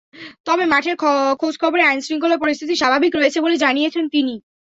[0.47, 0.95] তবে মাঠের
[1.39, 4.33] খোঁজখবরে আইন শৃঙ্খলা পরিস্থিতি স্বাভাবিক রয়েছে বলে জানিয়েছেন তিনি।